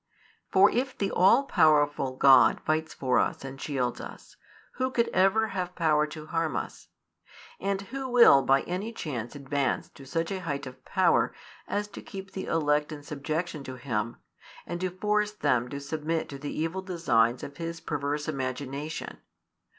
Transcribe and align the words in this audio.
For 0.51 0.71
if 0.71 0.97
the 0.97 1.11
all 1.11 1.43
powerful 1.43 2.17
God 2.17 2.59
fights 2.61 2.91
for 2.91 3.19
us 3.19 3.45
and 3.45 3.61
shields 3.61 4.01
us, 4.01 4.35
who 4.77 4.89
could 4.89 5.09
ever 5.09 5.49
have 5.49 5.75
power 5.75 6.07
to 6.07 6.25
harm 6.25 6.55
us? 6.55 6.87
And 7.59 7.81
who 7.83 8.09
will 8.09 8.41
by 8.41 8.63
any 8.63 8.93
chance 8.93 9.35
advance 9.35 9.89
to 9.89 10.07
such 10.07 10.31
a 10.31 10.39
height 10.41 10.65
of 10.65 10.83
power 10.85 11.35
as 11.67 11.87
to 11.89 12.01
keep 12.01 12.31
the 12.31 12.45
elect 12.47 12.91
in 12.91 13.03
subjection 13.03 13.63
to 13.65 13.75
him, 13.75 14.17
and 14.65 14.81
to 14.81 14.89
force 14.89 15.33
them 15.33 15.69
to 15.69 15.79
submit 15.79 16.29
to 16.29 16.39
the 16.39 16.49
evil 16.59 16.81
designs 16.81 17.43
of 17.43 17.57
his 17.57 17.79
perverse 17.79 18.27
imagination? 18.27 19.19